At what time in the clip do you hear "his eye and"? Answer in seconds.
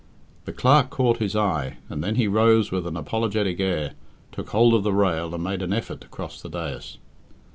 1.19-2.03